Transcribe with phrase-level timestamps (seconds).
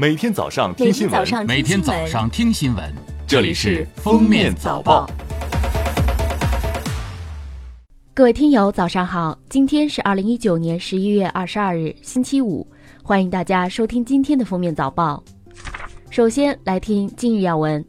[0.00, 2.90] 每天早上听新闻，每天早上听新闻，
[3.26, 5.06] 这里是《封面早报》。
[8.14, 9.38] 各位听友，早上好！
[9.50, 12.66] 今天是二零一九年十一月二十二日，星期五，
[13.02, 15.22] 欢迎大家收听今天的《封面早报》。
[16.08, 17.84] 首先来听今日要闻：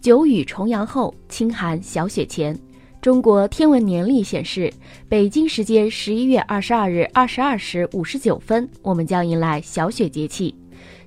[0.00, 2.58] 九雨重阳后，清寒小雪前。
[3.00, 4.68] 中国天文年历显示，
[5.08, 10.52] 北京时间十一月二十二日二十二时五十九分，我们将迎来小雪节气。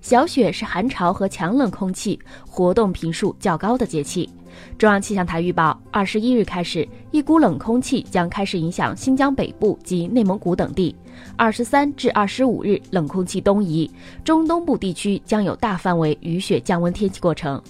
[0.01, 4.29] 小雪是寒潮和强冷空气活动频数较高的节气。
[4.77, 10.95] 中央气象台预报，二十一日开始，一股冷空气将开始影响新疆北部及内蒙古等地。
[11.37, 13.89] 二十三至二十五日，冷空气东移，
[14.23, 17.61] 中东部地区将有大范围雨雪降温天气过程。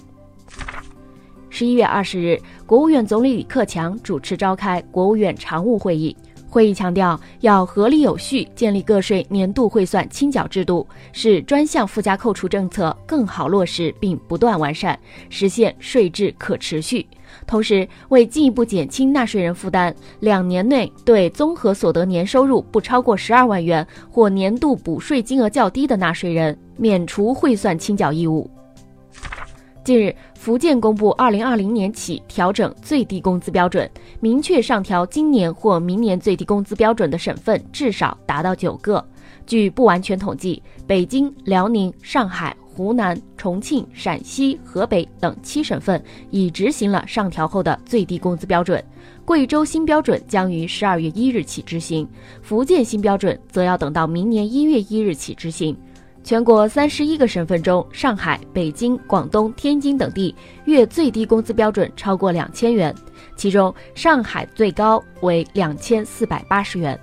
[1.48, 6.16] 十一月二十日，国务院总理李克强主持召开国务院常务会议。
[6.50, 17.06] 会议强调，要合理有序建立个税年度汇算清缴制度，使专项附加扣除政策更好落实并不断完善，实现税制可持续。
[17.46, 28.50] 同时，为进一步减轻纳税人负担，两年内对综合所得年收入不超过十二万元或年度补税金额较低的纳税人，免除汇算清缴义务。
[29.82, 39.02] 近日，福建公布，二零二零年起调整最低工资标准，明确上调今年或明年最低工资标准的省份至少达到九个。
[39.46, 48.84] 据不完全统计，北京、辽宁、上海、湖南、重庆、陕西、河北等七省份已执行了上调后的最低工资标准。
[49.24, 52.06] 贵州新标准将于十二月一日起执行，
[52.42, 55.74] 福建新标准则要等到明年一月一日起执行。
[56.22, 60.34] 全国三十一个省份中，上海、北京、广东、天津等地
[60.66, 62.94] 月最低工资标准超过两千元，
[63.36, 66.98] 其中上海最高为两千四百八十元。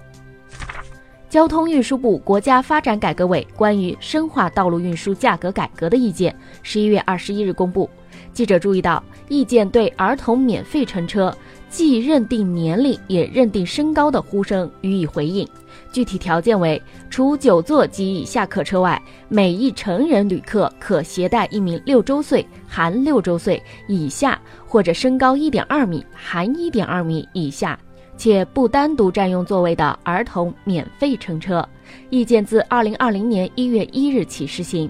[1.30, 7.90] 交通运输部国家发展改革委关于深化道路运输价格改革的意见，十一月二十一日公布。
[8.32, 11.36] 记者注意到，意见对儿童免费乘车
[11.70, 15.46] 既认定年龄也认定身高的呼声予以回应。
[15.98, 23.60] 具体条件为：除九座及以下客车外，每一成人旅客可携带一名六周岁（含六周岁）
[23.90, 27.76] 以下或者身高一点二米（含一点二米）以下，
[28.16, 31.68] 且不单独占用座位的儿童免费乘车。
[32.12, 34.88] 意见自二零二零年一月一日起施行。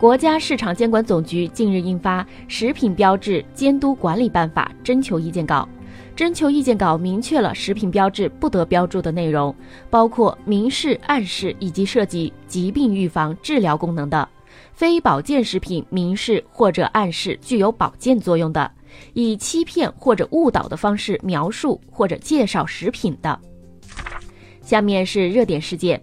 [0.00, 5.68] 国家市场监管总局近日印发《食品标志监督管理办法》征求意见稿。
[6.14, 9.54] 征求意见稿明确了食品标志不得标注的内容，
[9.88, 14.28] 包括明示、暗示以及涉及疾病预防、治疗功能的
[14.74, 18.70] 非保健食品，明示或者暗示具有保健作用的，
[19.14, 23.38] 以欺骗或者误导的方式描述或者介绍食品的。
[24.60, 26.00] 下面是热点事件。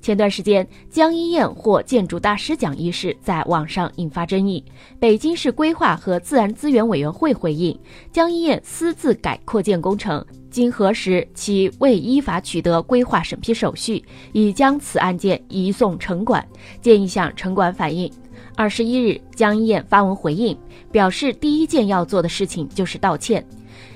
[0.00, 4.64] 前段时间，江一燕获建筑大师奖一事在网上引发争议。
[4.98, 7.78] 北京市规划和自然资源委员会回应，
[8.10, 14.02] 江一燕私自改扩建工程，经核实其未依法取得规划审批手续，
[14.32, 16.44] 已将此案件移送城管，
[16.80, 18.10] 建议向城管反映。
[18.56, 20.56] 二十一日，江一燕发文回应，
[20.90, 23.46] 表示第一件要做的事情就是道歉，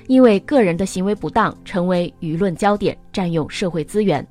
[0.07, 4.27] 因为个人的行为不当，成为舆论焦点，占用社会资源。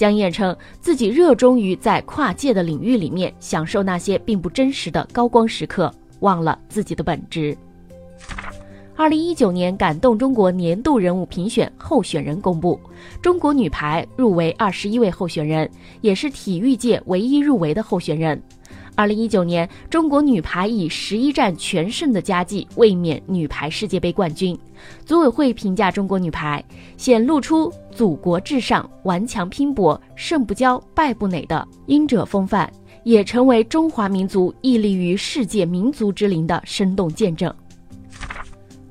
[0.00, 7.54] 江一燕称自己热衷于在跨界的领域里面享受那些并不真实的高光时刻，忘了自己的本质。
[8.96, 12.80] 二零一九年感动中国年度人物评选候选人公布，
[13.20, 18.42] 中国女排入围二十一位候选人，也是体育界唯一入围的候选人。
[19.00, 24.54] 二零一九年，中国女排以十一战全胜的佳绩卫冕女排世界杯冠军。
[25.06, 26.62] 组委会评价中国女排
[26.98, 32.70] 显露出祖国至上、顽强拼搏、胜不骄、败不馁的英者风范，
[33.02, 37.50] 也成为中华民族屹立于世界民族之林的生动见证。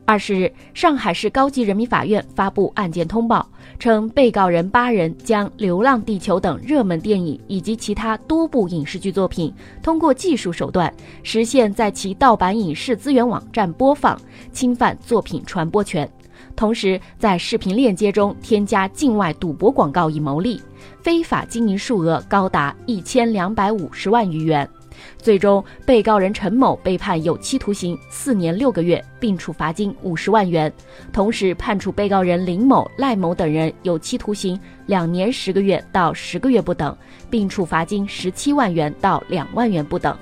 [0.05, 3.47] 二十日，上海市高级人民法院发布案件通报，
[3.79, 9.51] 称被告人八人将《流浪地球》等热门电影以及其他多部影视剧作品，
[9.81, 10.93] 通过技术手段
[11.23, 14.19] 实现在其盗版影视资源网站播放，
[14.51, 16.07] 侵犯作品传播权，
[16.57, 20.61] 同时在视频链接中添加境外赌博广告以牟利，
[21.01, 24.69] 非法经营数额高达一千两百五十万余元。
[25.17, 30.71] 最终，被告人陈某被判有期徒刑四年六个月，并处罚金五十万元；
[31.11, 36.95] 同时判处被告人林某、赖某等人有期徒刑两年十个月到十个月不等，
[37.29, 40.17] 并处罚金十七万元到两万元不等。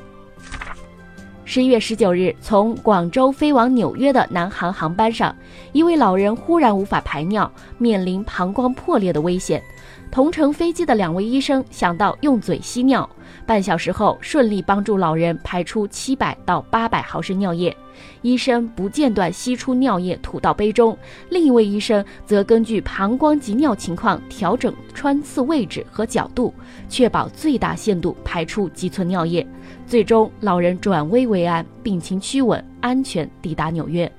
[1.50, 5.34] 十一月十九日，从广州飞往纽约的南航航班上，
[5.72, 9.64] 一位老人忽然无法排尿，面临膀胱破裂的危险。
[10.10, 13.08] 同乘飞机的两位医生想到用嘴吸尿，
[13.46, 17.76] 半小时后顺利帮助老人排出七百到八百毫升尿液。
[18.22, 20.98] 医生不间断吸出尿液吐到杯中，
[21.30, 26.54] 另一位医生则根据膀胱及尿情况调整穿刺位置和角度，
[26.88, 29.46] 确保最大限度排出积存尿液。
[29.86, 34.12] 最终，老人转危为安，病情趋稳，安全抵达纽约。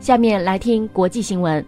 [0.00, 1.64] 下面来听国际新闻。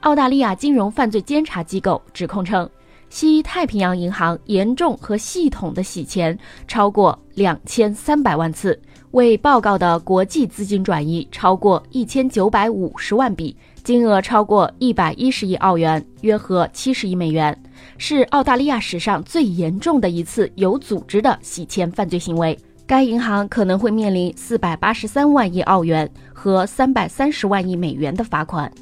[0.00, 2.68] 澳大利亚金融犯罪监察机构指控称，
[3.10, 6.36] 西太平洋银行严重和系统的洗钱
[6.66, 8.80] 超过两千三百万次，
[9.10, 13.54] 未报告的国际资金转移超过一千九百五十万笔，
[13.84, 17.54] 金额超过一百一十亿澳元，约合七十亿美元，
[17.98, 22.58] 是澳大利亚史上最严重的一次有组织的洗钱犯罪行为。
[22.86, 28.72] 该银行可能会面临四百八十三万亿澳元和三百三十万亿美元的罚款。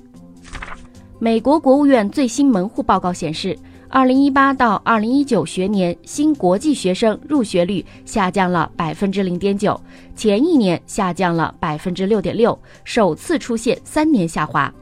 [1.20, 9.81] 美国国务院最新门户报告显示，二零一八到二零一九学年新国际学生入学率下降了百分之零点九，
[10.15, 14.73] 前一年下降了百分之六点六，首次出现三年下滑。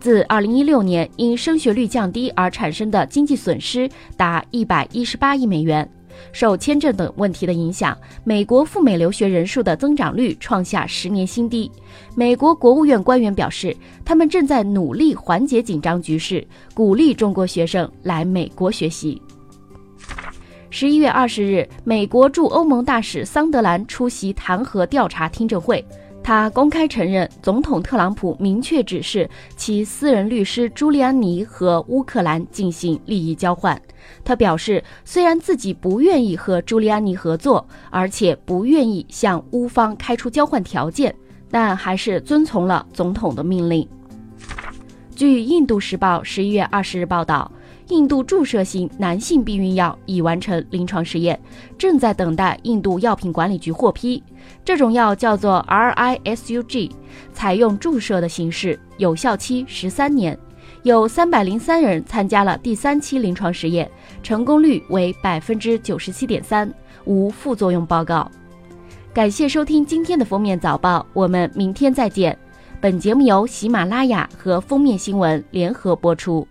[0.00, 5.88] 自二零一六年因升学率降低而产生的经济损失达一百一十八亿美元。
[6.32, 11.70] 受签证等问题的影响，美国赴美留学人数的增长率创下十年新低。
[12.14, 19.20] 美国国务院官员表示，他们正在努力缓解紧张局势，鼓励中国学生来美国学习。
[20.70, 25.84] 十一月二十日，美国驻欧盟大使桑德兰出席弹劾调查听证会。
[26.24, 33.78] 他公开承认，总统特朗普明确指示其私人律师朱利安尼和乌克兰进行利益交换。
[34.24, 41.14] 他表示，虽然自己不愿意和朱利安尼合作，而且不愿意向乌方开出交换条件，
[41.50, 43.86] 但还是遵从了总统的命令。
[45.14, 47.52] 据《印度时报》十一月二十日报道。
[47.88, 51.38] 印度注射型男性避孕药已完成临床试验，
[51.76, 54.22] 正在等待印度药品管理局获批。
[54.64, 56.90] 这种药叫做 RISUG，
[57.32, 60.38] 采用注射的形式，有效期十三年。
[60.82, 63.90] 有三百零三人参加了第三期临床实验，
[64.22, 66.72] 成功率为百分之九十七点三，
[67.04, 68.30] 无副作用报告。
[69.12, 72.36] 感谢收听今天的封面早报，我们明天再见。
[72.80, 76.46] 本节目由喜马拉雅和封面新闻联合播出。